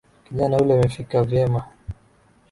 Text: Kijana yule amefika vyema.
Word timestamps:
Kijana 0.29 0.57
yule 0.57 0.73
amefika 0.73 1.17
vyema. 1.29 1.61